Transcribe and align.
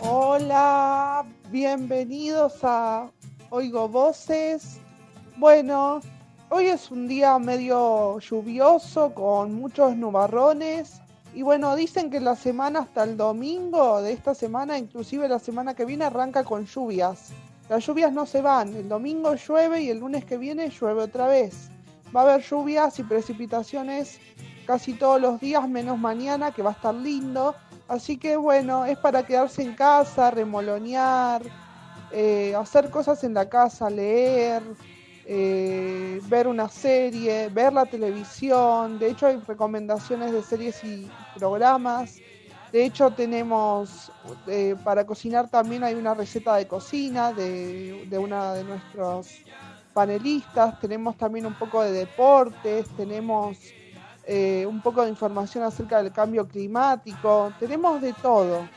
Hola, 0.00 1.24
bienvenidos 1.50 2.58
a 2.62 3.10
Oigo 3.50 3.88
Voces. 3.88 4.80
Bueno, 5.36 6.00
hoy 6.50 6.66
es 6.66 6.90
un 6.90 7.06
día 7.06 7.38
medio 7.38 8.18
lluvioso 8.18 9.14
con 9.14 9.54
muchos 9.54 9.96
nubarrones. 9.96 11.00
Y 11.34 11.42
bueno, 11.42 11.74
dicen 11.76 12.10
que 12.10 12.20
la 12.20 12.36
semana 12.36 12.80
hasta 12.80 13.04
el 13.04 13.16
domingo 13.16 14.00
de 14.02 14.12
esta 14.12 14.34
semana, 14.34 14.78
inclusive 14.78 15.28
la 15.28 15.38
semana 15.38 15.74
que 15.74 15.84
viene, 15.84 16.04
arranca 16.04 16.44
con 16.44 16.64
lluvias. 16.66 17.32
Las 17.68 17.86
lluvias 17.86 18.12
no 18.12 18.26
se 18.26 18.42
van, 18.42 18.74
el 18.74 18.88
domingo 18.88 19.34
llueve 19.34 19.82
y 19.82 19.90
el 19.90 20.00
lunes 20.00 20.24
que 20.24 20.36
viene 20.36 20.68
llueve 20.68 21.02
otra 21.02 21.26
vez. 21.26 21.70
Va 22.14 22.20
a 22.20 22.24
haber 22.24 22.42
lluvias 22.42 22.98
y 22.98 23.02
precipitaciones 23.02 24.20
casi 24.66 24.92
todos 24.92 25.20
los 25.20 25.40
días, 25.40 25.68
menos 25.68 25.98
mañana, 25.98 26.52
que 26.52 26.62
va 26.62 26.70
a 26.70 26.74
estar 26.74 26.94
lindo. 26.94 27.54
Así 27.88 28.16
que 28.16 28.36
bueno, 28.36 28.84
es 28.84 28.98
para 28.98 29.24
quedarse 29.24 29.62
en 29.62 29.74
casa, 29.74 30.30
remolonear, 30.30 31.42
eh, 32.12 32.54
hacer 32.54 32.90
cosas 32.90 33.24
en 33.24 33.34
la 33.34 33.48
casa, 33.48 33.90
leer, 33.90 34.62
eh, 35.26 36.20
ver 36.28 36.46
una 36.46 36.68
serie, 36.68 37.48
ver 37.48 37.72
la 37.72 37.86
televisión. 37.86 38.98
De 38.98 39.08
hecho, 39.10 39.26
hay 39.26 39.36
recomendaciones 39.36 40.32
de 40.32 40.42
series 40.42 40.84
y 40.84 41.10
programas. 41.38 42.18
De 42.74 42.84
hecho, 42.84 43.12
tenemos 43.12 44.10
eh, 44.48 44.74
para 44.82 45.06
cocinar 45.06 45.48
también 45.48 45.84
hay 45.84 45.94
una 45.94 46.12
receta 46.12 46.56
de 46.56 46.66
cocina 46.66 47.32
de, 47.32 48.04
de 48.10 48.18
una 48.18 48.52
de 48.54 48.64
nuestros 48.64 49.28
panelistas. 49.92 50.80
Tenemos 50.80 51.16
también 51.16 51.46
un 51.46 51.54
poco 51.54 51.84
de 51.84 51.92
deportes, 51.92 52.88
tenemos 52.96 53.58
eh, 54.26 54.66
un 54.68 54.82
poco 54.82 55.04
de 55.04 55.10
información 55.10 55.62
acerca 55.62 56.02
del 56.02 56.10
cambio 56.10 56.48
climático. 56.48 57.52
Tenemos 57.60 58.02
de 58.02 58.12
todo. 58.14 58.68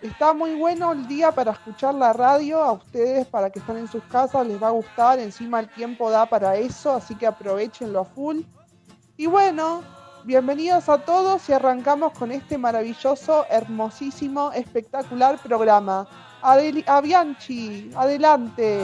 Está 0.00 0.32
muy 0.32 0.54
bueno 0.54 0.92
el 0.92 1.06
día 1.06 1.30
para 1.30 1.52
escuchar 1.52 1.94
la 1.94 2.14
radio. 2.14 2.62
A 2.62 2.72
ustedes, 2.72 3.26
para 3.26 3.50
que 3.50 3.58
están 3.58 3.76
en 3.76 3.86
sus 3.86 4.02
casas, 4.04 4.46
les 4.46 4.62
va 4.62 4.68
a 4.68 4.70
gustar. 4.70 5.18
Encima 5.18 5.60
el 5.60 5.68
tiempo 5.68 6.10
da 6.10 6.24
para 6.24 6.56
eso, 6.56 6.94
así 6.94 7.14
que 7.16 7.26
aprovechenlo 7.26 8.00
a 8.00 8.04
full. 8.06 8.40
Y 9.18 9.26
bueno, 9.26 9.82
bienvenidos 10.24 10.88
a 10.88 10.98
todos 10.98 11.48
y 11.48 11.52
arrancamos 11.52 12.12
con 12.12 12.30
este 12.30 12.58
maravilloso, 12.58 13.46
hermosísimo, 13.50 14.52
espectacular 14.52 15.38
programa. 15.38 16.06
Adel 16.42 16.84
Bianchi, 17.02 17.90
adelante. 17.96 18.80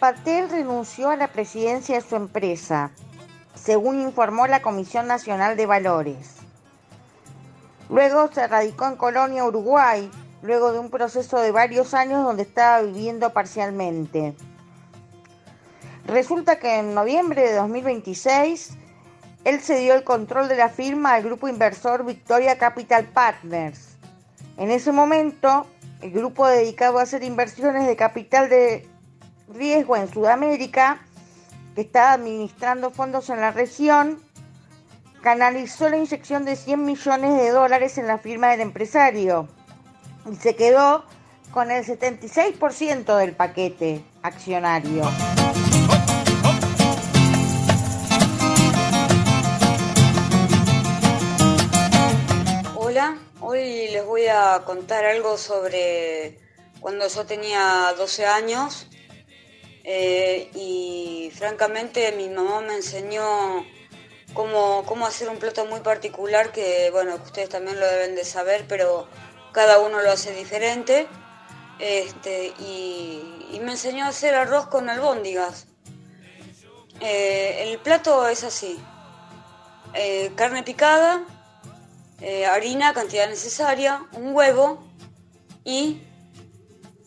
Patel 0.00 0.48
renunció 0.48 1.10
a 1.10 1.16
la 1.16 1.26
presidencia 1.26 1.96
de 1.96 2.08
su 2.08 2.14
empresa, 2.14 2.92
según 3.54 4.00
informó 4.00 4.46
la 4.46 4.62
Comisión 4.62 5.08
Nacional 5.08 5.56
de 5.56 5.66
Valores. 5.66 6.36
Luego 7.90 8.30
se 8.32 8.46
radicó 8.46 8.86
en 8.86 8.96
Colonia, 8.96 9.44
Uruguay, 9.44 10.08
luego 10.42 10.72
de 10.72 10.78
un 10.78 10.90
proceso 10.90 11.38
de 11.40 11.50
varios 11.50 11.94
años 11.94 12.24
donde 12.24 12.42
estaba 12.42 12.82
viviendo 12.82 13.32
parcialmente. 13.32 14.34
Resulta 16.06 16.58
que 16.58 16.78
en 16.78 16.94
noviembre 16.94 17.42
de 17.42 17.54
2026 17.54 18.70
él 19.44 19.60
cedió 19.60 19.94
el 19.94 20.04
control 20.04 20.48
de 20.48 20.56
la 20.56 20.68
firma 20.68 21.14
al 21.14 21.22
grupo 21.22 21.48
inversor 21.48 22.04
Victoria 22.04 22.58
Capital 22.58 23.04
Partners. 23.06 23.96
En 24.56 24.70
ese 24.70 24.92
momento, 24.92 25.66
el 26.00 26.12
grupo 26.12 26.46
dedicado 26.46 26.98
a 26.98 27.02
hacer 27.02 27.22
inversiones 27.22 27.86
de 27.86 27.96
capital 27.96 28.48
de 28.48 28.88
riesgo 29.52 29.96
en 29.96 30.08
Sudamérica, 30.08 31.00
que 31.74 31.82
está 31.82 32.12
administrando 32.12 32.90
fondos 32.90 33.30
en 33.30 33.40
la 33.40 33.50
región, 33.50 34.20
canalizó 35.22 35.88
la 35.88 35.98
inyección 35.98 36.44
de 36.44 36.56
100 36.56 36.84
millones 36.84 37.36
de 37.36 37.50
dólares 37.50 37.98
en 37.98 38.06
la 38.06 38.18
firma 38.18 38.48
del 38.48 38.60
empresario 38.60 39.48
se 40.36 40.54
quedó 40.54 41.04
con 41.52 41.70
el 41.70 41.84
76% 41.84 43.16
del 43.16 43.34
paquete 43.34 44.04
accionario. 44.22 45.04
Hola, 52.76 53.18
hoy 53.40 53.88
les 53.88 54.04
voy 54.04 54.26
a 54.26 54.62
contar 54.64 55.04
algo 55.04 55.36
sobre 55.36 56.38
cuando 56.80 57.08
yo 57.08 57.24
tenía 57.26 57.92
12 57.96 58.26
años 58.26 58.86
eh, 59.84 60.50
y 60.54 61.32
francamente 61.34 62.12
mi 62.12 62.28
mamá 62.28 62.60
me 62.60 62.76
enseñó 62.76 63.64
cómo, 64.34 64.84
cómo, 64.86 65.06
hacer 65.06 65.28
un 65.28 65.38
plato 65.38 65.64
muy 65.64 65.80
particular 65.80 66.52
que, 66.52 66.90
bueno, 66.92 67.16
ustedes 67.16 67.48
también 67.48 67.80
lo 67.80 67.86
deben 67.86 68.14
de 68.14 68.24
saber, 68.24 68.66
pero 68.68 69.08
cada 69.52 69.78
uno 69.78 70.00
lo 70.00 70.10
hace 70.10 70.32
diferente. 70.32 71.08
Este, 71.78 72.48
y, 72.58 73.60
me 73.62 73.72
enseñó 73.72 74.04
a 74.04 74.08
hacer 74.08 74.34
arroz 74.34 74.66
con 74.68 74.88
albóndigas. 74.88 75.66
Eh, 77.00 77.64
el 77.68 77.78
plato 77.78 78.28
es 78.28 78.44
así. 78.44 78.78
Eh, 79.94 80.32
carne 80.36 80.62
picada, 80.62 81.24
harina, 82.50 82.94
cantidad 82.94 83.28
necesaria, 83.28 84.06
un 84.12 84.34
huevo 84.34 84.86
y 85.64 86.02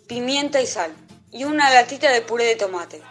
pimienta 0.08 0.62
y 0.62 0.68
sal 0.68 0.94
y 1.32 1.46
una 1.46 1.70
latita 1.70 2.12
de 2.12 2.22
puré 2.22 2.46
de 2.46 2.56
tomate. 2.58 3.02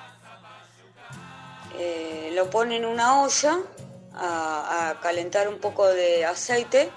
Eh, 1.78 2.30
lo 2.34 2.50
pone 2.50 2.76
en 2.76 2.84
una 2.84 3.22
olla 3.22 3.58
a, 4.12 4.98
calentar 5.02 5.48
un 5.48 5.58
poco 5.58 5.88
de 5.88 6.26
aceite 6.26 6.90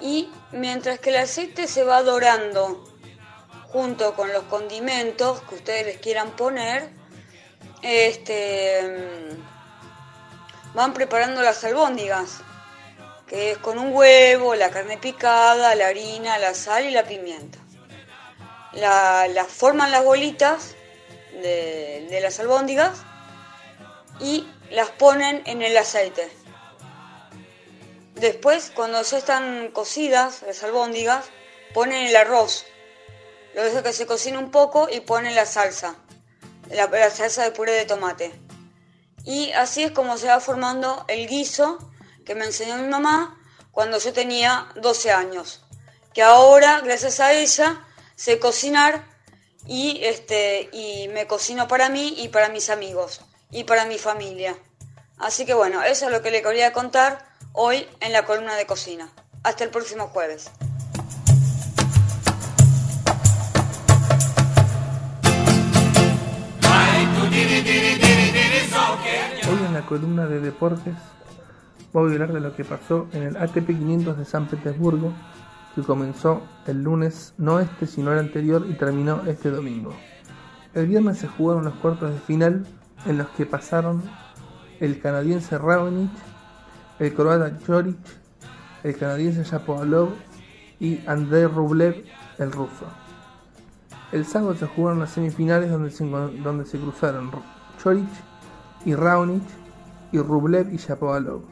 y 0.00 0.30
mientras 0.52 0.98
que 1.00 1.10
el 1.10 1.16
aceite 1.16 1.66
se 1.66 1.84
va 1.84 2.02
dorando 2.02 2.84
junto 3.72 4.14
con 4.14 4.32
los 4.32 4.44
condimentos 4.44 5.40
que 5.42 5.56
ustedes 5.56 5.86
les 5.86 5.98
quieran 5.98 6.30
poner, 6.36 6.90
este, 7.82 8.82
mm, 8.82 10.74
van 10.74 10.94
preparando 10.94 11.42
las 11.42 11.62
albóndigas, 11.64 12.40
que 13.26 13.52
es 13.52 13.58
con 13.58 13.78
un 13.78 13.92
huevo, 13.92 14.54
la 14.54 14.70
carne 14.70 14.98
picada, 14.98 15.74
la 15.74 15.88
harina, 15.88 16.38
la 16.38 16.54
sal 16.54 16.86
y 16.86 16.90
la 16.90 17.04
pimienta 17.04 17.58
la, 18.72 19.46
forman 19.48 19.90
las 19.90 20.04
bolitas 20.04 20.74
de, 21.42 22.18
las 22.22 22.38
albóndigas 22.40 23.02
y 24.20 24.46
las 24.70 24.90
ponen 24.90 25.42
en 25.46 25.62
el 25.62 25.76
aceite. 25.76 26.28
Después, 28.20 28.72
cuando 28.74 29.00
ya 29.00 29.18
están 29.18 29.70
cocidas 29.72 30.42
las 30.42 30.64
albóndigas, 30.64 31.26
ponen 31.72 32.06
el 32.06 32.16
arroz. 32.16 32.64
Lo 33.54 33.62
dejan 33.62 33.84
que 33.84 33.92
se 33.92 34.06
cocine 34.06 34.38
un 34.38 34.50
poco 34.50 34.88
y 34.90 35.00
ponen 35.00 35.36
la 35.36 35.46
salsa, 35.46 35.94
la, 36.68 36.86
la, 36.86 37.10
salsa 37.10 37.44
de 37.44 37.52
puré 37.52 37.72
de 37.72 37.84
tomate. 37.84 38.32
Y 39.24 39.52
así 39.52 39.84
es 39.84 39.92
como 39.92 40.18
se 40.18 40.26
va 40.26 40.40
formando 40.40 41.04
el 41.06 41.28
guiso 41.28 41.78
que 42.26 42.34
me 42.34 42.44
enseñó 42.44 42.76
mi 42.76 42.88
mamá 42.88 43.40
cuando 43.70 43.98
yo 43.98 44.12
tenía 44.12 44.68
12 44.74 45.12
años. 45.12 45.62
Que 46.12 46.22
ahora, 46.22 46.80
gracias 46.80 47.20
a 47.20 47.32
ella, 47.32 47.86
sé 48.16 48.40
cocinar 48.40 49.06
y, 49.64 50.00
este, 50.02 50.68
y 50.72 51.06
me 51.08 51.28
cocino 51.28 51.68
para 51.68 51.88
mí 51.88 52.14
y 52.18 52.28
para 52.28 52.48
mis 52.48 52.68
amigos 52.68 53.20
y 53.52 53.62
para 53.62 53.84
mi 53.84 53.98
familia. 53.98 54.56
Así 55.18 55.46
que 55.46 55.54
bueno, 55.54 55.84
eso 55.84 56.06
es 56.06 56.12
lo 56.12 56.20
que 56.20 56.32
le 56.32 56.42
quería 56.42 56.72
contar 56.72 57.27
hoy 57.52 57.86
en 58.00 58.12
la 58.12 58.24
columna 58.24 58.54
de 58.56 58.66
cocina. 58.66 59.08
Hasta 59.42 59.64
el 59.64 59.70
próximo 59.70 60.08
jueves. 60.08 60.50
Hoy 69.48 69.66
en 69.66 69.74
la 69.74 69.86
columna 69.86 70.26
de 70.26 70.40
deportes 70.40 70.94
voy 71.92 72.10
a 72.10 72.12
hablar 72.12 72.32
de 72.32 72.40
lo 72.40 72.54
que 72.54 72.64
pasó 72.64 73.08
en 73.12 73.22
el 73.22 73.36
ATP 73.36 73.66
500 73.66 74.18
de 74.18 74.24
San 74.24 74.46
Petersburgo 74.46 75.12
que 75.74 75.82
comenzó 75.82 76.42
el 76.66 76.82
lunes 76.82 77.34
no 77.38 77.60
este 77.60 77.86
sino 77.86 78.12
el 78.12 78.18
anterior 78.18 78.66
y 78.68 78.74
terminó 78.74 79.22
este 79.26 79.50
domingo. 79.50 79.94
El 80.74 80.86
viernes 80.86 81.18
se 81.18 81.28
jugaron 81.28 81.64
los 81.64 81.74
cuartos 81.74 82.12
de 82.12 82.18
final 82.20 82.66
en 83.06 83.18
los 83.18 83.28
que 83.30 83.46
pasaron 83.46 84.02
el 84.80 85.00
canadiense 85.00 85.58
Raonic, 85.58 86.10
el 86.98 87.14
croata 87.14 87.56
Choric, 87.64 87.96
el 88.82 88.96
canadiense 88.96 89.44
Shapovalov 89.44 90.10
y 90.80 91.00
Andrei 91.06 91.46
Rublev, 91.46 92.04
el 92.38 92.52
ruso. 92.52 92.86
El 94.10 94.24
sábado 94.24 94.54
se 94.54 94.66
jugaron 94.66 95.00
las 95.00 95.10
semifinales 95.10 95.70
donde 95.70 96.64
se, 96.64 96.78
cruzaron 96.78 97.30
Choric 97.82 98.08
y 98.84 98.94
Raonic 98.94 99.42
y 100.12 100.18
Rublev 100.18 100.72
y 100.72 100.76
Shapovalov. 100.78 101.42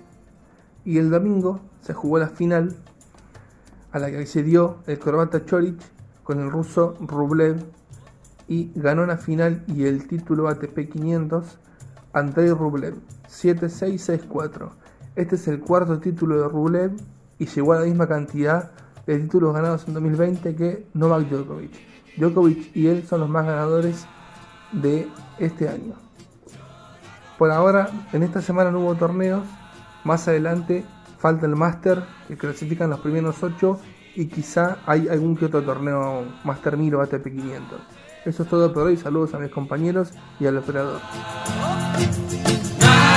Y 0.84 0.98
el 0.98 1.10
domingo 1.10 1.60
se 1.80 1.94
jugó 1.94 2.18
la 2.18 2.28
final 2.28 2.74
a 3.92 3.98
la 3.98 4.10
que 4.10 4.18
accedió 4.18 4.78
el 4.86 4.98
croata 4.98 5.44
Choric 5.44 5.78
con 6.24 6.40
el 6.40 6.50
ruso 6.50 6.96
Rublev 7.00 7.64
y 8.48 8.72
ganó 8.74 9.06
la 9.06 9.16
final 9.16 9.64
y 9.68 9.84
el 9.84 10.08
título 10.08 10.48
ATP 10.48 10.90
500 10.90 11.58
Andrei 12.12 12.50
Rublev 12.50 12.96
7-6-6-4. 13.28 14.70
Este 15.16 15.36
es 15.36 15.48
el 15.48 15.60
cuarto 15.60 15.98
título 15.98 16.42
de 16.42 16.46
Rublev 16.46 16.92
y 17.38 17.46
llegó 17.46 17.72
a 17.72 17.80
la 17.80 17.86
misma 17.86 18.06
cantidad 18.06 18.70
de 19.06 19.18
títulos 19.18 19.54
ganados 19.54 19.88
en 19.88 19.94
2020 19.94 20.54
que 20.54 20.86
Novak 20.92 21.30
Djokovic. 21.30 21.72
Djokovic 22.18 22.76
y 22.76 22.88
él 22.88 23.06
son 23.06 23.20
los 23.20 23.28
más 23.30 23.46
ganadores 23.46 24.06
de 24.72 25.08
este 25.38 25.70
año. 25.70 25.94
Por 27.38 27.50
ahora, 27.50 27.88
en 28.12 28.24
esta 28.24 28.42
semana 28.42 28.70
no 28.70 28.80
hubo 28.80 28.94
torneos. 28.94 29.44
Más 30.04 30.28
adelante 30.28 30.84
falta 31.18 31.46
el 31.46 31.56
Master, 31.56 32.02
que 32.28 32.36
clasifican 32.36 32.90
los 32.90 33.00
primeros 33.00 33.42
8 33.42 33.80
y 34.16 34.26
quizá 34.26 34.78
hay 34.84 35.08
algún 35.08 35.34
que 35.34 35.46
otro 35.46 35.62
torneo 35.62 36.26
Master 36.44 36.76
1000 36.76 36.94
o 36.94 37.00
ATP 37.00 37.24
500. 37.24 37.80
Eso 38.26 38.42
es 38.42 38.48
todo 38.50 38.70
por 38.70 38.82
hoy. 38.82 38.98
Saludos 38.98 39.32
a 39.32 39.38
mis 39.38 39.50
compañeros 39.50 40.10
y 40.38 40.46
al 40.46 40.58
operador. 40.58 41.00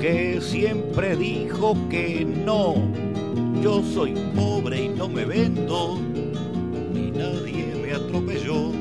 que 0.00 0.40
siempre 0.40 1.14
dijo 1.14 1.76
que 1.90 2.24
no. 2.24 2.74
Yo 3.62 3.82
soy 3.82 4.14
pobre 4.34 4.84
y 4.84 4.88
no 4.88 5.08
me 5.08 5.26
vendo, 5.26 6.00
ni 6.94 7.10
nadie 7.10 7.74
me 7.82 7.92
atropelló. 7.92 8.72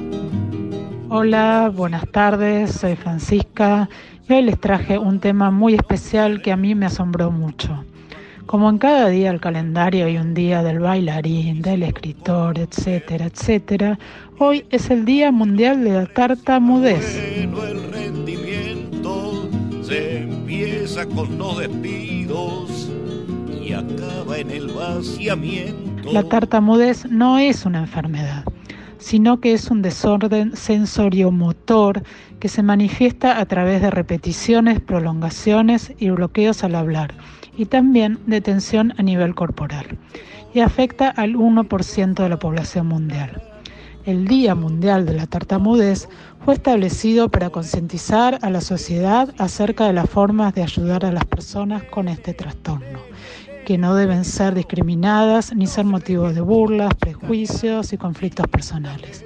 Hola, 1.09 1.71
buenas 1.75 2.09
tardes, 2.11 2.71
soy 2.71 2.95
Francisca 2.95 3.89
y 4.29 4.33
hoy 4.33 4.43
les 4.43 4.59
traje 4.61 4.97
un 4.97 5.19
tema 5.19 5.51
muy 5.51 5.73
especial 5.73 6.41
que 6.41 6.53
a 6.53 6.57
mí 6.57 6.73
me 6.73 6.85
asombró 6.85 7.31
mucho. 7.31 7.83
Como 8.45 8.69
en 8.69 8.77
cada 8.77 9.09
día 9.09 9.29
del 9.29 9.41
calendario 9.41 10.05
hay 10.05 10.17
un 10.17 10.33
día 10.33 10.63
del 10.63 10.79
bailarín, 10.79 11.61
del 11.61 11.83
escritor, 11.83 12.57
etcétera, 12.57 13.25
etcétera, 13.25 13.99
hoy 14.37 14.65
es 14.69 14.89
el 14.89 15.03
Día 15.03 15.31
Mundial 15.31 15.83
de 15.83 15.91
la 15.91 16.05
Tartamudez. 16.05 17.47
Bueno, 17.51 17.88
con 21.05 21.37
despidos 21.57 22.89
y 23.63 23.71
acaba 23.71 24.37
en 24.37 24.51
el 24.51 24.67
vaciamiento. 24.67 26.11
La 26.11 26.23
tartamudez 26.23 27.05
no 27.05 27.37
es 27.39 27.65
una 27.65 27.79
enfermedad, 27.79 28.43
sino 28.97 29.39
que 29.39 29.53
es 29.53 29.71
un 29.71 29.81
desorden 29.81 30.55
sensoriomotor 30.55 32.03
que 32.39 32.49
se 32.49 32.63
manifiesta 32.63 33.39
a 33.39 33.45
través 33.45 33.81
de 33.81 33.91
repeticiones, 33.91 34.81
prolongaciones 34.81 35.93
y 35.99 36.09
bloqueos 36.09 36.63
al 36.63 36.75
hablar, 36.75 37.13
y 37.57 37.65
también 37.65 38.19
de 38.25 38.41
tensión 38.41 38.93
a 38.97 39.03
nivel 39.03 39.35
corporal, 39.35 39.85
y 40.53 40.59
afecta 40.59 41.09
al 41.09 41.35
1% 41.35 42.13
de 42.15 42.29
la 42.29 42.39
población 42.39 42.87
mundial. 42.87 43.41
El 44.09 44.27
Día 44.27 44.55
Mundial 44.55 45.05
de 45.05 45.13
la 45.13 45.27
Tartamudez 45.27 46.09
fue 46.43 46.55
establecido 46.55 47.29
para 47.29 47.51
concientizar 47.51 48.39
a 48.41 48.49
la 48.49 48.59
sociedad 48.59 49.31
acerca 49.37 49.85
de 49.85 49.93
las 49.93 50.09
formas 50.09 50.55
de 50.55 50.63
ayudar 50.63 51.05
a 51.05 51.11
las 51.11 51.25
personas 51.25 51.83
con 51.83 52.07
este 52.07 52.33
trastorno 52.33 52.97
que 53.67 53.77
no 53.77 53.93
deben 53.93 54.25
ser 54.25 54.55
discriminadas 54.55 55.55
ni 55.55 55.67
ser 55.67 55.85
motivo 55.85 56.33
de 56.33 56.41
burlas, 56.41 56.95
prejuicios 56.95 57.93
y 57.93 57.97
conflictos 57.97 58.47
personales. 58.47 59.23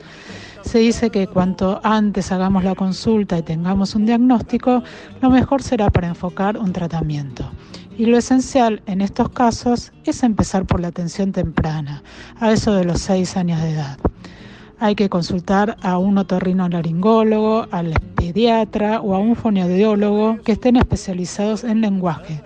Se 0.64 0.80
dice 0.80 1.12
que 1.12 1.28
cuanto 1.28 1.80
antes 1.86 2.34
hagamos 2.34 2.66
la 2.66 2.76
consulta 2.76 3.38
y 3.38 3.42
tengamos 3.42 3.96
un 3.96 4.06
diagnóstico, 4.06 4.84
lo 5.22 5.30
mejor 5.30 5.64
será 5.64 5.92
para 5.92 6.10
enfocar 6.10 6.58
un 6.58 6.74
tratamiento. 6.74 7.50
Y 7.98 8.08
lo 8.08 8.18
esencial 8.18 8.84
en 8.86 9.00
estos 9.00 9.30
casos 9.30 9.94
es 10.04 10.24
empezar 10.24 10.66
por 10.66 10.82
la 10.82 10.90
atención 10.90 11.32
temprana, 11.32 12.04
a 12.42 12.52
eso 12.52 12.74
de 12.74 12.84
los 12.84 13.00
6 13.00 13.38
años 13.38 13.62
de 13.62 13.72
edad. 13.72 13.98
Hay 14.80 14.96
que 14.96 15.10
consultar 15.10 15.78
a 15.82 15.98
un 15.98 16.18
otorrinolaringólogo, 16.18 17.68
al 17.72 17.94
pediatra 18.16 19.02
o 19.02 19.16
a 19.16 19.20
un 19.20 19.36
fonoaudiólogo 19.36 20.40
que 20.44 20.54
estén 20.54 20.76
especializados 20.76 21.64
en 21.64 21.82
lenguaje, 21.82 22.42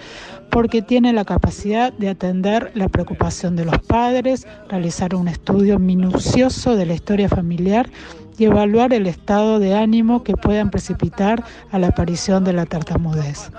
porque 0.50 0.82
tiene 0.82 1.14
la 1.14 1.26
capacidad 1.26 1.94
de 1.94 2.10
atender 2.10 2.72
la 2.76 2.90
preocupación 2.90 3.56
de 3.56 3.66
los 3.66 3.80
padres, 3.80 4.48
realizar 4.70 5.16
un 5.16 5.28
estudio 5.28 5.80
minucioso 5.80 6.76
de 6.76 6.86
la 6.86 6.94
historia 6.94 7.30
familiar 7.30 7.90
y 8.38 8.46
evaluar 8.46 8.94
el 8.94 9.08
estado 9.08 9.60
de 9.60 9.76
ánimo 9.76 10.24
que 10.24 10.36
puedan 10.36 10.70
precipitar 10.70 11.44
a 11.72 11.80
la 11.80 11.88
aparición 11.88 12.44
de 12.44 12.54
la 12.54 12.66
tartamudez. 12.66 13.52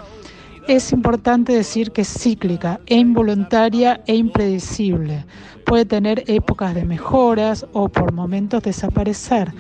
Es 0.69 0.93
importante 0.93 1.55
decir 1.55 1.93
que 1.93 2.03
es 2.03 2.09
cíclica 2.09 2.79
e 2.85 2.97
involuntaria 2.97 4.03
e 4.07 4.15
impredecible. 4.15 5.25
Puede 5.65 5.87
tener 5.87 6.25
épocas 6.27 6.75
de 6.75 6.85
mejoras 6.85 7.65
o 7.73 7.89
por 7.89 8.13
momentos 8.13 8.63
desaparecer, 8.65 9.51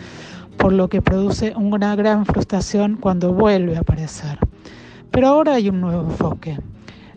por 0.58 0.74
lo 0.74 0.90
que 0.90 1.00
produce 1.00 1.54
una 1.56 1.96
gran 1.96 2.26
frustración 2.26 2.98
cuando 3.00 3.32
vuelve 3.32 3.78
a 3.78 3.80
aparecer. 3.80 4.38
Pero 5.10 5.28
ahora 5.28 5.54
hay 5.54 5.70
un 5.70 5.80
nuevo 5.80 6.02
enfoque. 6.02 6.58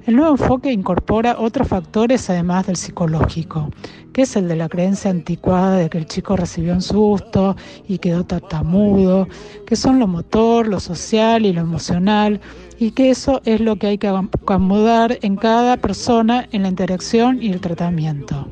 El 0.06 0.16
nuevo 0.16 0.32
enfoque 0.32 0.72
incorpora 0.72 1.36
otros 1.38 1.68
factores 1.68 2.30
además 2.30 2.68
del 2.68 2.78
psicológico, 2.78 3.72
que 4.14 4.24
es 4.24 4.36
el 4.36 4.48
de 4.48 4.56
la 4.56 4.70
creencia 4.70 5.12
anticuada 5.12 5.78
de 5.78 5.90
que 5.90 5.98
el 5.98 6.06
chico 6.06 6.36
recibió 6.36 6.74
un 6.74 6.82
susto 6.82 7.56
y 7.88 8.00
quedó 8.00 8.26
tartamudo, 8.26 9.28
que 9.66 9.76
son 9.76 10.00
lo 10.00 10.08
motor, 10.08 10.68
lo 10.68 10.80
social 10.80 11.46
y 11.46 11.54
lo 11.54 11.62
emocional, 11.62 12.42
y 12.78 12.92
que 12.92 13.10
eso 13.10 13.42
es 13.46 13.62
lo 13.62 13.78
que 13.78 13.88
hay 13.88 13.98
que 13.98 14.08
acomodar 14.08 15.20
en 15.22 15.36
cada 15.36 15.78
persona 15.78 16.48
en 16.52 16.64
la 16.64 16.70
interacción 16.70 17.42
y 17.42 17.52
el 17.52 17.62
tratamiento. 17.62 18.48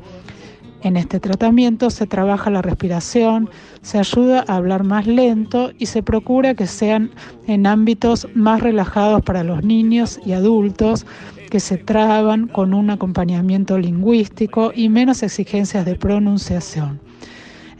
En 0.82 0.96
este 0.96 1.20
tratamiento 1.20 1.90
se 1.90 2.06
trabaja 2.06 2.48
la 2.48 2.62
respiración, 2.62 3.50
se 3.82 3.98
ayuda 3.98 4.44
a 4.48 4.56
hablar 4.56 4.82
más 4.82 5.06
lento 5.06 5.72
y 5.78 5.86
se 5.86 6.02
procura 6.02 6.54
que 6.54 6.66
sean 6.66 7.10
en 7.46 7.66
ámbitos 7.66 8.28
más 8.34 8.62
relajados 8.62 9.20
para 9.22 9.44
los 9.44 9.62
niños 9.62 10.18
y 10.24 10.32
adultos 10.32 11.04
que 11.50 11.60
se 11.60 11.76
traban 11.76 12.46
con 12.46 12.72
un 12.72 12.88
acompañamiento 12.88 13.76
lingüístico 13.76 14.72
y 14.74 14.88
menos 14.88 15.22
exigencias 15.22 15.84
de 15.84 15.96
pronunciación. 15.96 17.00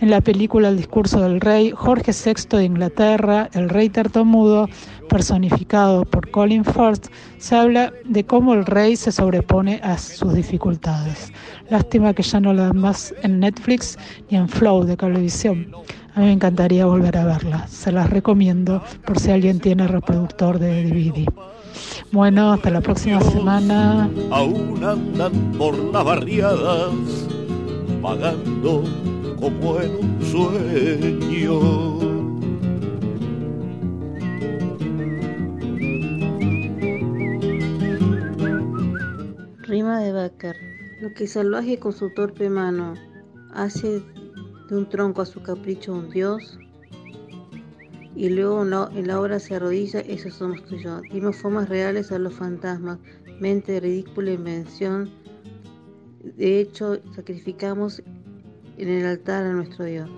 En 0.01 0.09
la 0.09 0.23
película 0.23 0.71
El 0.71 0.79
discurso 0.79 1.21
del 1.21 1.43
rey, 1.43 1.73
Jorge 1.75 2.13
VI 2.13 2.57
de 2.57 2.65
Inglaterra, 2.65 3.51
el 3.53 3.69
rey 3.69 3.91
tartamudo, 3.91 4.67
personificado 5.11 6.07
por 6.07 6.31
Colin 6.31 6.65
Firth, 6.65 7.09
se 7.37 7.55
habla 7.55 7.93
de 8.07 8.25
cómo 8.25 8.55
el 8.55 8.65
rey 8.65 8.97
se 8.97 9.13
sobrepone 9.13 9.79
a 9.83 9.99
sus 9.99 10.33
dificultades. 10.33 11.33
Lástima 11.69 12.15
que 12.15 12.23
ya 12.23 12.41
no 12.41 12.55
la 12.55 12.73
más 12.73 13.15
en 13.23 13.41
Netflix 13.41 13.99
ni 14.31 14.39
en 14.39 14.49
Flow 14.49 14.85
de 14.85 14.97
Cablevisión. 14.97 15.71
A 16.15 16.21
mí 16.21 16.27
me 16.27 16.33
encantaría 16.33 16.87
volver 16.87 17.19
a 17.19 17.27
verla. 17.27 17.69
Se 17.69 17.93
las 17.93 18.09
recomiendo 18.09 18.83
por 19.05 19.19
si 19.19 19.31
alguien 19.31 19.61
tiene 19.61 19.87
reproductor 19.87 20.59
de 20.59 20.85
DVD. 20.85 21.50
Bueno, 22.13 22.53
hasta 22.53 22.71
la 22.71 22.81
próxima 22.81 23.21
semana. 23.21 24.11
Aún 24.31 24.83
andan 24.83 25.53
por 25.59 25.79
las 25.79 26.05
barriadas, 26.05 26.93
vagando 28.01 28.85
como 29.39 29.81
en 29.81 29.91
un 29.97 30.23
sueño. 30.23 32.01
Rima 39.63 40.01
de 40.01 40.13
Baker. 40.13 40.57
Lo 41.01 41.15
que 41.15 41.27
salvaje 41.27 41.79
con 41.79 41.93
su 41.93 42.13
torpe 42.13 42.51
mano 42.51 42.95
hace 43.55 44.03
de 44.69 44.77
un 44.77 44.89
tronco 44.89 45.23
a 45.23 45.27
su 45.27 45.43
capricho 45.43 45.93
un 45.93 46.11
dios 46.11 46.59
y 48.21 48.29
luego 48.29 48.63
en 48.63 49.07
la 49.07 49.19
obra 49.19 49.39
se 49.39 49.55
arrodilla, 49.55 50.01
esos 50.01 50.35
somos 50.35 50.63
tú 50.67 50.75
y 50.75 50.83
yo. 50.83 51.01
Dimos 51.11 51.37
formas 51.37 51.71
reales 51.71 52.13
a 52.13 52.19
los 52.19 52.35
fantasmas, 52.35 52.99
mente 53.41 53.81
ridícula 53.81 54.33
invención. 54.33 55.11
De 56.37 56.61
hecho, 56.61 57.01
sacrificamos 57.17 58.03
en 58.77 58.89
el 58.91 59.07
altar 59.07 59.47
a 59.47 59.55
nuestro 59.55 59.87
Dios. 59.87 60.11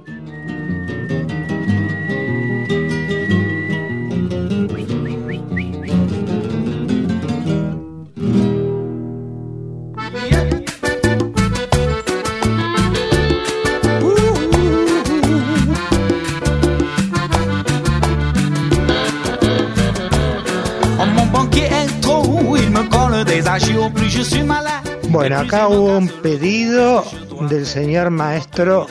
Bueno, 25.09 25.39
acá 25.39 25.69
hubo 25.69 25.99
un 25.99 26.09
pedido 26.09 27.05
del 27.49 27.67
señor 27.67 28.11
maestro 28.11 28.87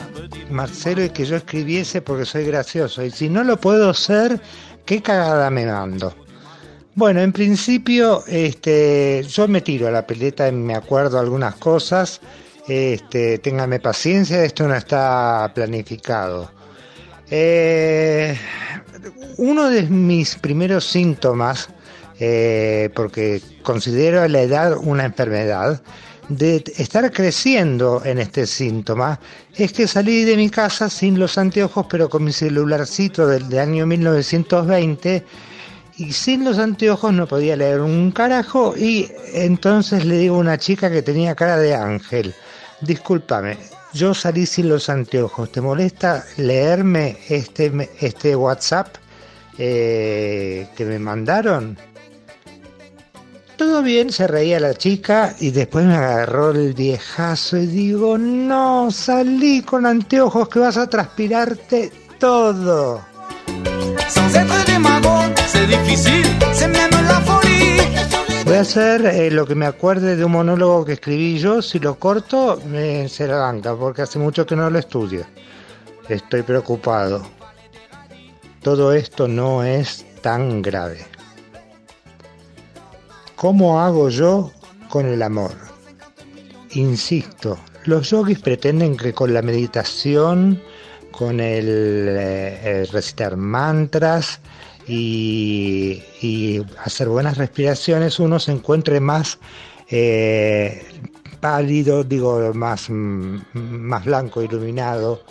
Marcelo 0.50 1.04
y 1.04 1.10
que 1.10 1.24
yo 1.24 1.36
escribiese 1.36 2.00
porque 2.02 2.24
soy 2.24 2.44
gracioso. 2.44 3.04
Y 3.04 3.10
si 3.10 3.28
no 3.28 3.42
lo 3.44 3.58
puedo 3.58 3.90
hacer, 3.90 4.40
qué 4.84 5.02
cagada 5.02 5.50
me 5.50 5.66
mando. 5.66 6.14
Bueno, 6.94 7.20
en 7.20 7.32
principio, 7.32 8.22
este, 8.26 9.24
yo 9.28 9.48
me 9.48 9.62
tiro 9.62 9.88
a 9.88 9.90
la 9.90 10.06
pileta 10.06 10.48
y 10.48 10.52
me 10.52 10.74
acuerdo 10.74 11.18
algunas 11.18 11.54
cosas. 11.56 12.20
Este, 12.68 13.38
téngame 13.38 13.80
paciencia, 13.80 14.44
esto 14.44 14.68
no 14.68 14.74
está 14.74 15.50
planificado. 15.54 16.50
Eh, 17.30 18.38
uno 19.38 19.70
de 19.70 19.82
mis 19.84 20.36
primeros 20.36 20.84
síntomas, 20.84 21.70
eh, 22.18 22.90
porque 22.94 23.40
considero 23.62 24.26
la 24.28 24.42
edad 24.42 24.76
una 24.76 25.04
enfermedad, 25.04 25.82
de 26.28 26.64
estar 26.76 27.10
creciendo 27.12 28.02
en 28.04 28.18
este 28.18 28.46
síntoma, 28.46 29.18
es 29.54 29.72
que 29.72 29.86
salí 29.86 30.24
de 30.24 30.36
mi 30.36 30.48
casa 30.48 30.88
sin 30.88 31.18
los 31.18 31.36
anteojos, 31.36 31.86
pero 31.90 32.08
con 32.08 32.24
mi 32.24 32.32
celularcito 32.32 33.26
del, 33.26 33.58
año 33.58 33.86
1920 33.86 35.24
y 35.96 36.12
sin 36.12 36.44
los 36.44 36.58
anteojos 36.58 37.12
no 37.12 37.26
podía 37.26 37.56
leer 37.56 37.80
un 37.80 38.12
carajo 38.12 38.74
y 38.76 39.10
entonces 39.34 40.04
le 40.04 40.16
digo 40.18 40.36
a 40.36 40.40
una 40.40 40.58
chica 40.58 40.90
que 40.90 41.02
tenía 41.02 41.34
cara 41.34 41.58
de 41.58 41.74
ángel, 41.74 42.34
discúlpame, 42.80 43.58
yo 43.92 44.14
salí 44.14 44.46
sin 44.46 44.68
los 44.68 44.88
anteojos, 44.88 45.52
¿te 45.52 45.60
molesta 45.60 46.24
leerme 46.38 47.18
este, 47.28 47.90
este 48.00 48.34
WhatsApp 48.34 48.96
eh, 49.58 50.66
que 50.76 50.84
me 50.86 50.98
mandaron? 50.98 51.76
Todo 53.62 53.80
bien, 53.80 54.10
se 54.10 54.26
reía 54.26 54.58
la 54.58 54.74
chica 54.74 55.36
y 55.38 55.52
después 55.52 55.86
me 55.86 55.94
agarró 55.94 56.50
el 56.50 56.74
viejazo 56.74 57.56
y 57.58 57.66
digo, 57.66 58.18
no, 58.18 58.90
salí 58.90 59.62
con 59.62 59.86
anteojos 59.86 60.48
que 60.48 60.58
vas 60.58 60.76
a 60.76 60.90
transpirarte 60.90 61.92
todo. 62.18 63.00
Voy 68.44 68.56
a 68.56 68.60
hacer 68.62 69.06
eh, 69.06 69.30
lo 69.30 69.46
que 69.46 69.54
me 69.54 69.66
acuerde 69.66 70.16
de 70.16 70.24
un 70.24 70.32
monólogo 70.32 70.84
que 70.84 70.94
escribí 70.94 71.38
yo. 71.38 71.62
Si 71.62 71.78
lo 71.78 71.94
corto, 72.00 72.60
me 72.66 73.08
se 73.08 73.28
la 73.28 73.36
banca, 73.36 73.76
porque 73.76 74.02
hace 74.02 74.18
mucho 74.18 74.44
que 74.44 74.56
no 74.56 74.68
lo 74.70 74.78
estudio. 74.80 75.24
Estoy 76.08 76.42
preocupado. 76.42 77.22
Todo 78.60 78.92
esto 78.92 79.28
no 79.28 79.62
es 79.62 80.04
tan 80.20 80.62
grave. 80.62 81.11
¿Cómo 83.42 83.80
hago 83.80 84.08
yo 84.08 84.52
con 84.88 85.04
el 85.04 85.20
amor? 85.20 85.50
Insisto, 86.74 87.58
los 87.86 88.10
yogis 88.10 88.38
pretenden 88.38 88.96
que 88.96 89.12
con 89.12 89.34
la 89.34 89.42
meditación, 89.42 90.62
con 91.10 91.40
el, 91.40 91.66
eh, 91.68 92.86
recitar 92.92 93.36
mantras 93.36 94.38
y, 94.86 96.62
hacer 96.84 97.08
buenas 97.08 97.36
respiraciones, 97.36 98.20
uno 98.20 98.38
se 98.38 98.52
encuentre 98.52 99.00
más 99.00 99.40
eh, 99.90 100.84
pálido, 101.40 102.04
digo, 102.04 102.54
más, 102.54 102.90
más 102.90 104.04
blanco, 104.04 104.40
iluminado, 104.40 105.24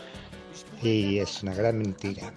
y 0.81 1.19
es 1.19 1.43
una 1.43 1.53
gran 1.53 1.77
mentira. 1.77 2.33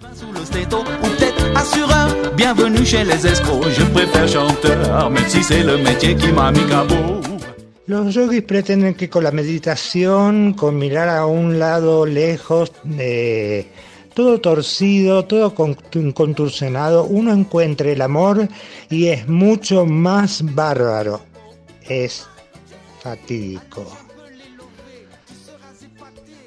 Los 7.86 8.14
yogis 8.14 8.42
pretenden 8.42 8.94
que 8.94 9.10
con 9.10 9.24
la 9.24 9.30
meditación, 9.30 10.54
con 10.54 10.78
mirar 10.78 11.08
a 11.08 11.26
un 11.26 11.58
lado 11.58 12.06
lejos, 12.06 12.72
eh, 12.98 13.66
todo 14.14 14.40
torcido, 14.40 15.24
todo 15.26 15.54
contorsionado, 15.54 17.04
uno 17.04 17.32
encuentre 17.32 17.92
el 17.92 18.00
amor 18.00 18.48
y 18.88 19.08
es 19.08 19.28
mucho 19.28 19.84
más 19.84 20.42
bárbaro. 20.54 21.20
Es 21.86 22.26
fatídico. 23.02 23.84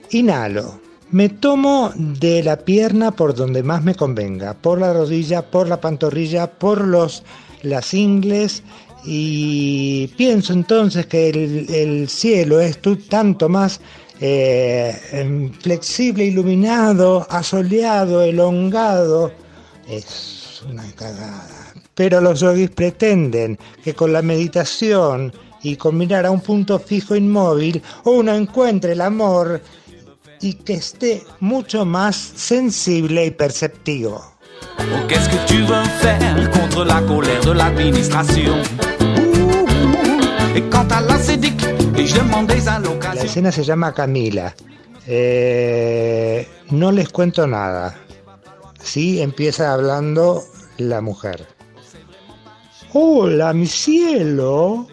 Inhalo. 0.10 0.87
Me 1.10 1.30
tomo 1.30 1.94
de 1.96 2.44
la 2.44 2.58
pierna 2.58 3.12
por 3.12 3.34
donde 3.34 3.64
más 3.64 3.82
me 3.82 3.96
convenga, 3.96 4.54
por 4.54 4.80
la 4.80 4.92
rodilla, 4.92 5.42
por 5.50 5.70
la 5.70 5.80
pantorrilla, 5.80 6.48
por 6.48 6.86
los, 6.86 7.24
las 7.62 7.94
ingles 7.94 8.62
y 9.06 10.08
pienso 10.18 10.52
entonces 10.52 11.06
que 11.06 11.30
el, 11.30 12.10
cielo 12.10 12.60
es 12.60 12.80
tanto 13.08 13.48
más 13.48 13.80
eh, 14.20 15.00
em, 15.14 15.54
flexible, 15.54 16.26
iluminado, 16.26 17.26
asoleado, 17.30 18.24
elongado. 18.24 19.32
Es 19.88 20.62
una 20.70 20.84
cagada. 20.92 21.74
Pero 21.96 22.20
los 22.20 22.42
yogis 22.42 22.70
pretenden 22.72 23.58
que 23.82 23.94
con 23.94 24.12
la 24.12 24.22
meditación 24.22 25.32
y 25.64 25.78
con 25.78 25.98
mirar 25.98 26.26
a 26.26 26.32
un 26.32 26.42
punto 26.42 26.80
fijo 26.80 27.16
inmóvil 27.16 27.82
uno 28.04 28.36
encuentre 28.36 28.92
el 28.92 29.02
amor 29.02 29.62
y 30.41 30.53
que 30.53 30.74
esté 30.75 31.24
mucho 31.39 31.86
más 31.86 32.15
sensible 32.15 33.25
y 33.25 33.32
perceptivo. 33.32 34.22
Qu'est-ce 35.08 35.29
que 35.29 35.38
tu 35.48 35.63
veux 35.65 35.84
faire 36.01 36.50
contre 36.51 36.86
la 36.86 37.01
colère 37.01 37.41
de 37.41 37.51
l'administration 37.51 38.56
La 43.13 43.24
escena 43.24 43.51
se 43.51 43.63
llama 43.63 43.94
Camila. 43.94 44.56
Eh, 45.06 46.48
no 46.72 46.91
les 46.91 47.10
cuento 47.10 47.46
nada. 47.46 47.96
Sí, 48.82 49.22
empieza 49.22 49.74
hablando 49.74 50.44
la 50.77 51.01
mujer. 51.01 51.46
Hola, 52.94 53.53
mi 53.53 53.67
cielo. 53.67 54.88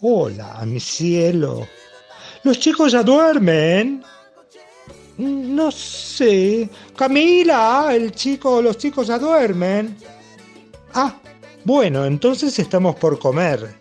Hola, 0.00 0.60
mi 0.66 0.78
cielo. 0.78 1.66
Los 2.44 2.60
chicos 2.60 2.92
ya 2.92 3.02
duermen. 3.02 4.04
No 5.18 5.70
sé. 5.72 6.68
Camila, 6.96 7.88
el 7.92 8.12
chico, 8.12 8.62
los 8.62 8.78
chicos 8.78 9.08
ya 9.08 9.18
duermen. 9.18 9.96
Ah, 10.94 11.16
bueno, 11.64 12.04
entonces 12.04 12.56
estamos 12.58 12.94
por 12.96 13.18
comer. 13.18 13.74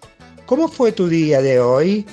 ¿Cómo 0.47 0.67
fue 0.67 0.91
tu 0.91 1.07
día 1.07 1.41
de 1.41 1.59
hoy? 1.59 2.05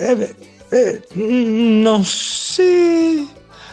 Eh, 0.00 0.34
eh, 0.72 1.02
no 1.14 2.02
sé. 2.04 3.26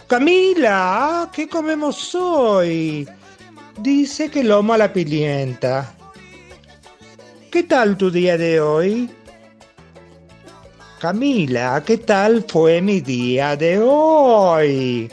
Camila, 0.08 1.30
¿qué 1.34 1.48
comemos 1.48 2.14
hoy? 2.14 3.08
Dice 3.80 4.30
que 4.30 4.44
lomo 4.44 4.74
a 4.74 4.78
la 4.78 4.92
pimienta. 4.92 5.96
¿Qué 7.50 7.64
tal 7.64 7.98
tu 7.98 8.12
día 8.12 8.38
de 8.38 8.60
hoy? 8.60 9.10
Camila, 11.04 11.84
¿qué 11.86 11.98
tal 11.98 12.46
fue 12.48 12.82
mi 12.82 13.02
día 13.02 13.58
de 13.58 13.78
hoy? 13.78 15.12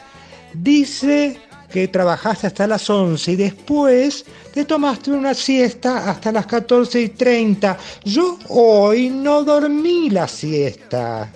Dice 0.54 1.36
que 1.68 1.88
trabajaste 1.88 2.46
hasta 2.46 2.68
las 2.68 2.88
11 2.88 3.32
y 3.32 3.34
después 3.34 4.24
te 4.54 4.64
tomaste 4.64 5.10
una 5.10 5.34
siesta 5.34 6.08
hasta 6.08 6.30
las 6.30 6.46
14 6.46 7.00
y 7.00 7.08
30. 7.08 7.76
Yo 8.04 8.38
hoy 8.50 9.10
no 9.10 9.42
dormí 9.42 10.10
la 10.10 10.28
siesta. 10.28 11.28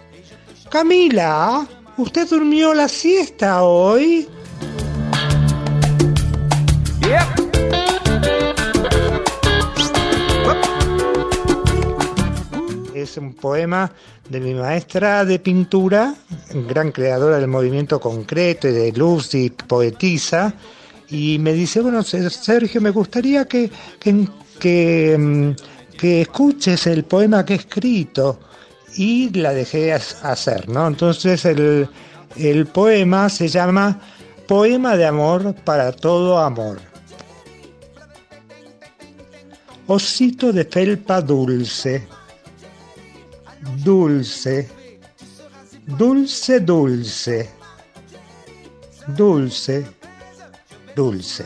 Camila, 0.70 1.66
¿usted 1.96 2.28
durmió 2.28 2.72
la 2.74 2.86
siesta 2.86 3.64
hoy? 3.64 4.28
Es 13.04 13.18
un 13.18 13.34
poema 13.34 13.92
de 14.30 14.40
mi 14.40 14.54
maestra 14.54 15.26
de 15.26 15.38
pintura, 15.38 16.14
gran 16.66 16.90
creadora 16.90 17.36
del 17.38 17.48
movimiento 17.48 18.00
concreto 18.00 18.66
y 18.66 18.72
de 18.72 18.92
luz 18.92 19.34
y 19.34 19.50
poetisa, 19.50 20.54
y 21.10 21.38
me 21.38 21.52
dice, 21.52 21.82
bueno, 21.82 22.02
Sergio, 22.02 22.80
me 22.80 22.88
gustaría 22.88 23.44
que, 23.44 23.70
que, 24.58 25.18
mm, 25.18 25.50
escuches 26.00 26.86
el 26.86 27.04
poema 27.04 27.44
que 27.44 27.52
he 27.52 27.56
escrito, 27.56 28.40
y 28.96 29.28
la 29.38 29.52
dejé 29.52 29.92
hacer, 29.92 30.66
¿no? 30.70 30.86
Entonces 30.86 31.44
el, 31.44 31.86
el 32.36 32.66
poema 32.68 33.28
se 33.28 33.48
llama 33.48 34.00
Poema 34.48 34.96
de 34.96 35.04
Amor 35.04 35.54
para 35.56 35.92
todo 35.92 36.38
amor. 36.38 36.80
Osito 39.88 40.54
de 40.54 40.64
felpa 40.64 41.20
dulce 41.20 42.08
dulce, 43.84 44.68
dulce, 45.86 46.60
dulce, 46.60 47.50
dulce, 49.08 49.84
dulce. 50.94 51.44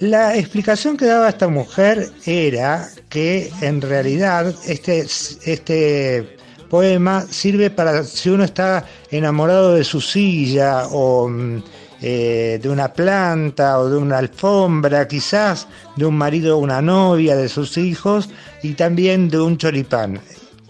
La 0.00 0.34
explicación 0.34 0.96
que 0.96 1.04
daba 1.04 1.28
esta 1.28 1.48
mujer 1.48 2.10
era 2.24 2.88
que 3.10 3.52
en 3.60 3.82
realidad 3.82 4.54
este, 4.66 5.00
este 5.00 6.38
poema 6.70 7.26
sirve 7.28 7.68
para 7.68 8.04
si 8.04 8.30
uno 8.30 8.44
está 8.44 8.86
enamorado 9.10 9.74
de 9.74 9.84
su 9.84 10.00
silla 10.00 10.86
o 10.86 11.28
mm, 11.28 11.62
eh, 12.02 12.58
de 12.62 12.68
una 12.68 12.92
planta 12.92 13.78
o 13.78 13.90
de 13.90 13.96
una 13.96 14.18
alfombra, 14.18 15.06
quizás 15.06 15.66
de 15.96 16.06
un 16.06 16.16
marido 16.16 16.56
o 16.56 16.60
una 16.60 16.80
novia, 16.80 17.36
de 17.36 17.48
sus 17.48 17.76
hijos 17.76 18.28
y 18.62 18.74
también 18.74 19.28
de 19.28 19.40
un 19.40 19.58
choripán. 19.58 20.20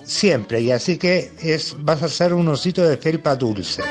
Siempre, 0.05 0.61
y 0.61 0.73
así 0.73 0.99
que 0.99 1.33
es, 1.41 1.77
vas 1.79 2.03
a 2.03 2.07
hacer 2.07 2.35
un 2.35 2.49
osito 2.49 2.83
de 2.83 2.97
felpa 2.97 3.37
dulce. 3.37 3.83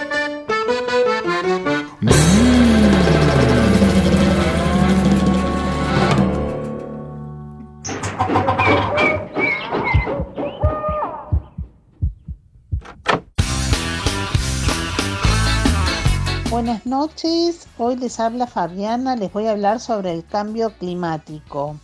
Hoy 17.77 17.95
les 17.97 18.19
habla 18.19 18.47
Fabiana, 18.47 19.15
les 19.15 19.31
voy 19.33 19.47
a 19.47 19.51
hablar 19.51 19.79
sobre 19.79 20.13
el 20.13 20.25
cambio 20.25 20.71
climático. 20.77 21.75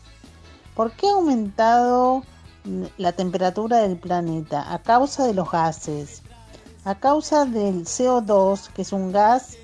¿Por 0.75 0.91
qué 0.91 1.07
ha 1.07 1.13
aumentado 1.13 2.23
la 2.97 3.11
temperatura 3.11 3.79
del 3.79 3.97
planeta? 3.97 4.73
A 4.73 4.79
causa 4.79 5.25
de 5.25 5.33
los 5.33 5.51
gases. 5.51 6.21
A 6.85 6.95
causa 6.95 7.45
del 7.45 7.85
CO2, 7.85 8.69
que 8.69 8.83
es 8.83 8.93
un 8.93 9.11
gas, 9.11 9.57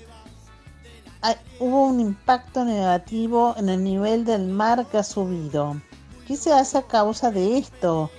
hubo 1.58 1.86
un 1.86 2.00
impacto 2.00 2.64
negativo 2.64 3.54
en 3.56 3.68
el 3.68 3.82
nivel 3.82 4.24
del 4.24 4.48
mar 4.48 4.86
que 4.86 4.98
ha 4.98 5.04
subido. 5.04 5.80
¿Qué 6.26 6.36
se 6.36 6.52
hace 6.52 6.78
a 6.78 6.82
causa 6.82 7.30
de 7.30 7.58
esto? 7.58 8.10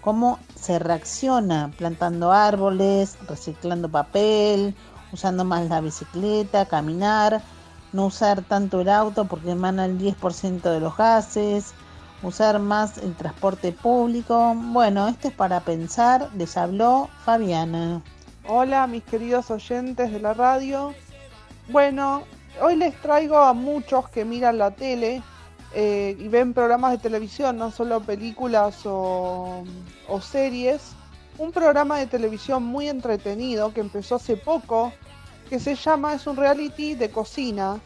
¿Cómo 0.00 0.38
se 0.54 0.78
reacciona? 0.78 1.70
Plantando 1.76 2.32
árboles, 2.32 3.16
reciclando 3.28 3.90
papel, 3.90 4.74
usando 5.16 5.46
más 5.46 5.66
la 5.70 5.80
bicicleta, 5.80 6.66
caminar, 6.66 7.40
no 7.94 8.06
usar 8.06 8.42
tanto 8.42 8.82
el 8.82 8.90
auto 8.90 9.24
porque 9.24 9.52
emana 9.52 9.86
el 9.86 9.98
10% 9.98 10.60
de 10.60 10.78
los 10.78 10.94
gases, 10.94 11.72
usar 12.22 12.58
más 12.58 12.98
el 12.98 13.14
transporte 13.14 13.72
público. 13.72 14.54
Bueno, 14.54 15.08
esto 15.08 15.28
es 15.28 15.34
para 15.34 15.60
pensar, 15.60 16.28
les 16.36 16.58
habló 16.58 17.08
Fabiana. 17.24 18.02
Hola 18.46 18.86
mis 18.86 19.04
queridos 19.04 19.50
oyentes 19.50 20.12
de 20.12 20.20
la 20.20 20.34
radio. 20.34 20.92
Bueno, 21.68 22.24
hoy 22.60 22.76
les 22.76 22.94
traigo 23.00 23.38
a 23.38 23.54
muchos 23.54 24.10
que 24.10 24.26
miran 24.26 24.58
la 24.58 24.72
tele 24.72 25.22
eh, 25.72 26.14
y 26.18 26.28
ven 26.28 26.52
programas 26.52 26.92
de 26.92 26.98
televisión, 26.98 27.56
no 27.56 27.70
solo 27.70 28.00
películas 28.02 28.84
o, 28.84 29.64
o 30.08 30.20
series, 30.20 30.94
un 31.38 31.52
programa 31.52 31.98
de 31.98 32.06
televisión 32.06 32.62
muy 32.64 32.88
entretenido 32.88 33.72
que 33.72 33.80
empezó 33.80 34.16
hace 34.16 34.36
poco, 34.36 34.92
que 35.48 35.60
se 35.60 35.74
llama, 35.74 36.14
es 36.14 36.26
un 36.26 36.36
reality 36.36 36.94
de 36.94 37.10
cocina, 37.10 37.80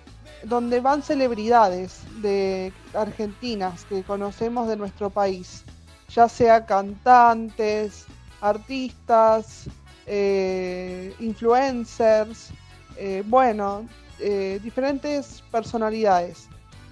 donde 0.45 0.81
van 0.81 1.03
celebridades 1.03 2.01
de 2.23 2.73
argentinas 2.95 3.85
que 3.85 4.03
conocemos 4.03 4.69
de 4.69 4.77
nuestro 4.77 5.11
país, 5.11 5.65
ya 6.09 6.29
sea 6.29 6.65
cantantes, 6.65 8.07
artistas, 8.41 9.69
eh, 10.07 11.15
influencers, 11.21 12.51
eh, 12.97 13.23
bueno, 13.27 13.87
eh, 14.19 14.59
diferentes 14.63 15.43
personalidades. 15.51 16.49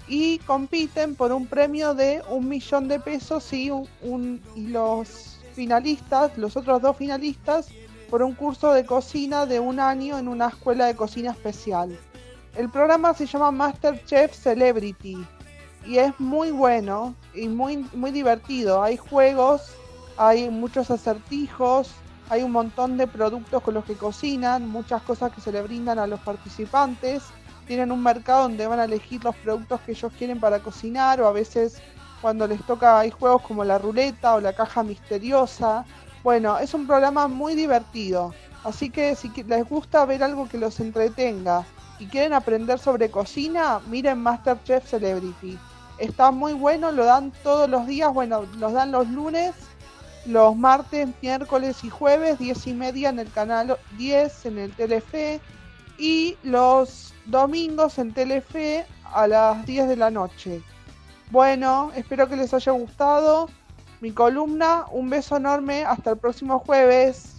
Y 0.06 0.38
compiten 0.40 1.14
por 1.14 1.32
un 1.32 1.46
premio 1.46 1.94
de 1.94 2.22
un 2.30 2.48
millón 2.48 2.88
de 2.88 3.00
pesos 3.00 3.52
y, 3.52 3.70
un, 3.70 4.42
y 4.54 4.68
los 4.68 5.38
finalistas, 5.54 6.36
los 6.38 6.56
otros 6.56 6.80
dos 6.80 6.96
finalistas, 6.96 7.68
por 8.10 8.22
un 8.22 8.34
curso 8.34 8.72
de 8.72 8.86
cocina 8.86 9.46
de 9.46 9.60
un 9.60 9.80
año 9.80 10.18
en 10.18 10.28
una 10.28 10.48
escuela 10.48 10.86
de 10.86 10.96
cocina 10.96 11.32
especial. 11.32 11.98
El 12.56 12.70
programa 12.70 13.14
se 13.14 13.26
llama 13.26 13.50
Masterchef 13.50 14.34
Celebrity 14.34 15.16
y 15.86 15.98
es 15.98 16.18
muy 16.18 16.50
bueno 16.50 17.14
y 17.34 17.48
muy, 17.48 17.78
muy 17.94 18.10
divertido. 18.10 18.82
Hay 18.82 18.96
juegos, 18.96 19.74
hay 20.16 20.48
muchos 20.50 20.90
acertijos, 20.90 21.90
hay 22.30 22.42
un 22.42 22.52
montón 22.52 22.96
de 22.96 23.06
productos 23.06 23.62
con 23.62 23.74
los 23.74 23.84
que 23.84 23.94
cocinan, 23.94 24.68
muchas 24.68 25.02
cosas 25.02 25.32
que 25.32 25.40
se 25.40 25.52
le 25.52 25.62
brindan 25.62 25.98
a 25.98 26.06
los 26.06 26.20
participantes. 26.20 27.22
Tienen 27.66 27.92
un 27.92 28.02
mercado 28.02 28.42
donde 28.42 28.66
van 28.66 28.80
a 28.80 28.84
elegir 28.84 29.22
los 29.22 29.36
productos 29.36 29.80
que 29.82 29.92
ellos 29.92 30.12
quieren 30.16 30.40
para 30.40 30.60
cocinar 30.60 31.20
o 31.20 31.28
a 31.28 31.32
veces 31.32 31.80
cuando 32.20 32.46
les 32.46 32.64
toca 32.64 32.98
hay 32.98 33.10
juegos 33.10 33.42
como 33.42 33.62
la 33.64 33.78
ruleta 33.78 34.34
o 34.34 34.40
la 34.40 34.52
caja 34.52 34.82
misteriosa. 34.82 35.84
Bueno, 36.24 36.58
es 36.58 36.74
un 36.74 36.86
programa 36.86 37.28
muy 37.28 37.54
divertido, 37.54 38.34
así 38.64 38.90
que 38.90 39.14
si 39.14 39.30
les 39.44 39.68
gusta 39.68 40.04
ver 40.04 40.22
algo 40.22 40.48
que 40.48 40.58
los 40.58 40.80
entretenga 40.80 41.64
y 42.00 42.06
quieren 42.06 42.32
aprender 42.32 42.78
sobre 42.80 43.10
cocina, 43.10 43.80
miren 43.88 44.18
Masterchef 44.18 44.88
Celebrity. 44.88 45.56
Está 45.98 46.30
muy 46.32 46.54
bueno, 46.54 46.90
lo 46.90 47.04
dan 47.04 47.32
todos 47.42 47.70
los 47.70 47.86
días, 47.86 48.12
bueno, 48.12 48.44
los 48.58 48.72
dan 48.72 48.92
los 48.92 49.08
lunes, 49.08 49.54
los 50.26 50.56
martes, 50.56 51.08
miércoles 51.22 51.84
y 51.84 51.90
jueves, 51.90 52.38
10 52.38 52.66
y 52.66 52.74
media 52.74 53.08
en 53.10 53.20
el 53.20 53.30
canal 53.30 53.78
10 53.96 54.46
en 54.46 54.58
el 54.58 54.72
Telefe 54.72 55.40
y 55.98 56.36
los 56.42 57.14
domingos 57.26 57.98
en 57.98 58.12
Telefe 58.12 58.84
a 59.12 59.26
las 59.26 59.64
10 59.66 59.88
de 59.88 59.96
la 59.96 60.10
noche. 60.10 60.62
Bueno, 61.30 61.92
espero 61.94 62.28
que 62.28 62.36
les 62.36 62.52
haya 62.54 62.72
gustado 62.72 63.48
mi 64.00 64.12
columna. 64.12 64.84
Un 64.92 65.10
beso 65.10 65.36
enorme. 65.36 65.84
Hasta 65.84 66.10
el 66.10 66.18
próximo 66.18 66.58
jueves. 66.58 67.34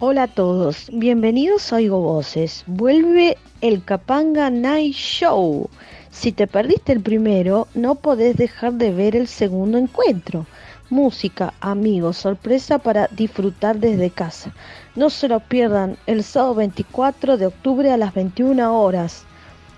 Hola 0.00 0.24
a 0.24 0.28
todos, 0.28 0.90
bienvenidos 0.92 1.72
a 1.72 1.76
Oigo 1.76 2.00
Voces. 2.00 2.64
Vuelve 2.66 3.38
el 3.60 3.82
Capanga 3.84 4.50
Night 4.50 4.92
Show. 4.92 5.70
Si 6.10 6.32
te 6.32 6.46
perdiste 6.46 6.92
el 6.92 7.00
primero, 7.00 7.68
no 7.74 7.94
podés 7.94 8.36
dejar 8.36 8.74
de 8.74 8.90
ver 8.90 9.14
el 9.14 9.28
segundo 9.28 9.78
encuentro. 9.78 10.46
Música, 10.90 11.54
amigos, 11.60 12.18
sorpresa 12.18 12.78
para 12.78 13.08
disfrutar 13.12 13.78
desde 13.78 14.10
casa. 14.10 14.52
No 14.96 15.10
se 15.10 15.28
lo 15.28 15.40
pierdan 15.40 15.96
el 16.06 16.24
sábado 16.24 16.56
24 16.56 17.38
de 17.38 17.46
octubre 17.46 17.90
a 17.90 17.96
las 17.96 18.12
21 18.14 18.78
horas. 18.78 19.24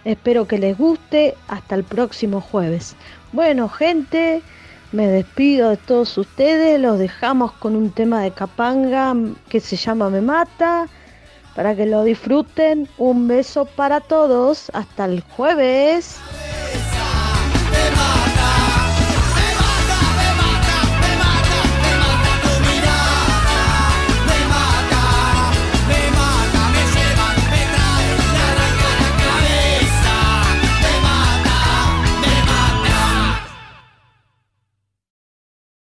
Espero 0.04 0.48
que 0.48 0.58
les 0.58 0.76
guste. 0.78 1.34
Hasta 1.46 1.74
el 1.74 1.84
próximo 1.84 2.40
jueves. 2.40 2.96
Bueno, 3.32 3.68
gente, 3.68 4.42
me 4.92 5.06
despido 5.08 5.70
de 5.70 5.76
todos 5.76 6.16
ustedes. 6.18 6.80
Los 6.80 6.98
dejamos 6.98 7.52
con 7.52 7.76
un 7.76 7.90
tema 7.90 8.22
de 8.22 8.30
Capanga 8.30 9.14
que 9.48 9.60
se 9.60 9.76
llama 9.76 10.10
Me 10.10 10.20
Mata. 10.20 10.86
Para 11.54 11.74
que 11.74 11.86
lo 11.86 12.04
disfruten. 12.04 12.88
Un 12.98 13.28
beso 13.28 13.64
para 13.64 14.00
todos. 14.00 14.70
Hasta 14.74 15.06
el 15.06 15.20
jueves. 15.22 16.18